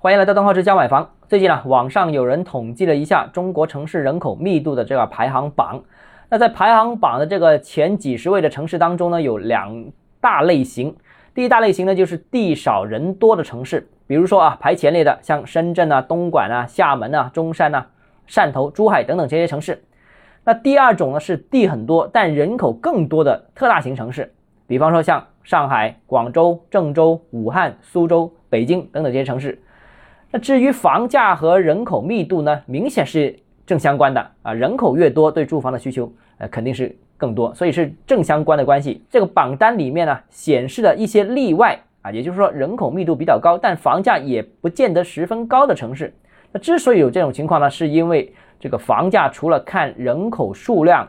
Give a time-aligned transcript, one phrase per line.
[0.00, 1.10] 欢迎来到东浩之家买房。
[1.26, 5.82] 最近呢，网上有人统计了一下中国城市人口密度的这个排行榜。
[6.28, 9.86] 那在排行榜的这个前几十位的城市当中呢，有两
[10.20, 10.94] 大类型。
[11.34, 17.88] 第一大类型呢，就是地少人多的城市，比如说啊，排前列的像深圳啊、东莞啊、厦门啊、中山啊、
[18.28, 19.82] 汕头、珠海等等这些城市。
[20.44, 24.32] 那第二种呢，是地很多但人口更多的特大型城市，
[24.68, 29.60] 比方说像上海、广州、郑州、武汉、苏州、北京等等这些城市。
[30.30, 33.34] 那至于房价和人口密度呢，明显是
[33.66, 39.02] 正相关的啊，人口越多，对住房的需求呃肯定是更多，所以是正相关的关系。
[39.10, 46.12] 这个榜单里面呢显示了一些例外啊，也就是说人口密度比较高，但房价也不见得十分高的城市。
[46.52, 51.08] 那之所以有这种情况呢，是因为这个房价除了看人口数量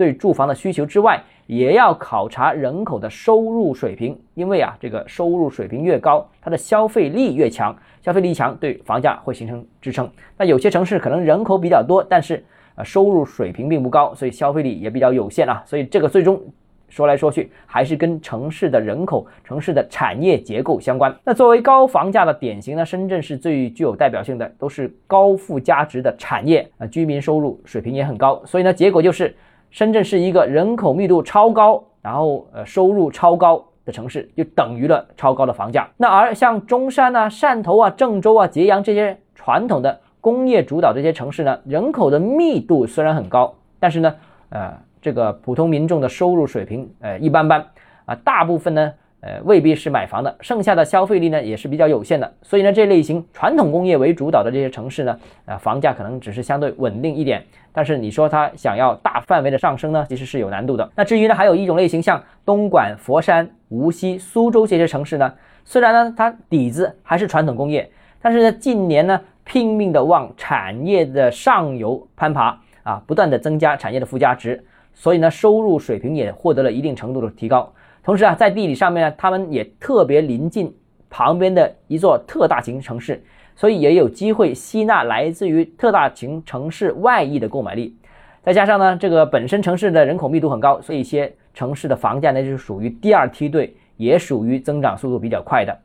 [0.00, 10.10] 对住房的需求之外，也要考察人口的收入水平，因为啊，这个收入水平越高，它的消费力越强，消费力强对房价会形成支撑。
[10.38, 12.42] 那有些城市可能人口比较多，但是
[12.76, 15.62] 呃收入水平并不高，所以消费力也比较有限啊。
[15.66, 16.42] 所以这个最终
[16.88, 21.14] 说来说去还是跟城市的人口、城市的产业结构相关。
[21.22, 29.36] 那作为高房价的典型呢，深圳是最具有代表性的，都是高附加值的产业啊，居民收入水平也很高，所以呢，结果就是。
[29.70, 35.88] 深圳是一个人口密度超高，然后呃收入超高的城市，就等于了超高的房价。
[35.96, 44.14] 那而像中山啊、汕头啊、郑州啊、揭阳这些传统的工业主导这些城市呢，人口的密度虽然很高，但是呢，
[44.50, 47.64] 呃，这个普通民众的收入水平呃一般般
[48.04, 48.92] 啊，大部分呢。
[49.20, 60.90] 呃，未必是买房的，剩下的消费力呢也是比较有限的，所以呢，这类型传统工业为主导的这些城市呢，呃，房价可能只是相对稳定一点，但是你说它想要大范围的上升呢，其实是有难度的。
[60.94, 65.30] 那至于呢，还有一种类型，像东莞、佛山、无锡、苏州这些城市呢，
[65.66, 67.90] 虽然呢它底子还是传统工业，
[68.22, 77.70] 但是呢近年呢拼命的往产业的上游攀爬啊，不断的增加产业的附加值，所以呢收入水平也获得了一定程度的提高。
[78.02, 80.74] 同时啊，在地理上面呢，他们也特别临近
[81.08, 83.22] 旁边的一座特大型城市，
[83.54, 87.94] 所以也有机会吸纳来自于特大型城市外溢的购买力。
[88.42, 95.78] 再加上呢，这个本身城市的人口密度很高，所以一些城市的房价呢就是属于第二梯队，也属于增长速度比较快的。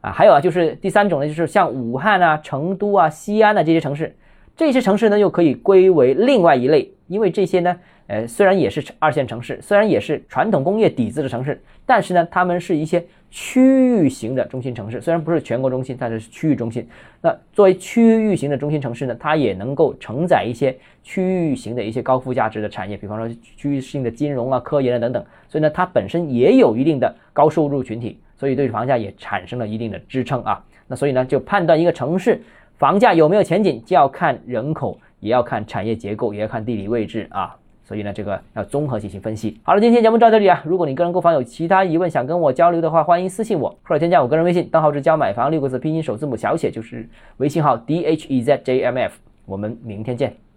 [0.00, 4.16] 啊，还有啊，就是第三种呢，就是像武汉啊、成都啊、西安啊这些城市，
[4.56, 7.76] 这些城市呢又可以归为另外一类，因为这些呢。
[8.06, 13.00] 呃，虽然也是二线城市，虽然也是传统工业底子的城市，但是呢，他们是一些
[13.30, 13.62] 区
[13.96, 15.00] 域型的中心城市。
[15.00, 16.84] 虽然不是全国中心，但是是区域中心。
[17.22, 25.24] 那作为区域型的中心城市呢，它也能够承载一些区域型的一些高附加值的产业，比方说区域性的金融啊、科研啊等等。
[25.46, 30.60] 所以呢，它本身也有一定的高收入群体，所以对房价也产生了一定的支撑啊。
[30.88, 32.42] 那所以呢，就判断一个城市
[32.76, 37.56] 房价有没有前景，就要看人口，也要看产业结构，也要看地理位置啊。
[37.82, 39.60] 所以呢，这个要综合进行分析。
[39.64, 40.62] 好了，今天节目到这里啊。
[40.64, 49.18] 如果你个人购房有其他疑问，想跟我交流的话，欢迎私信我或者添加我个人微信，账号是教买房六个字拼音首字母小写，就是微信号 d h e z j m f。
[49.44, 50.49] 我们明天见。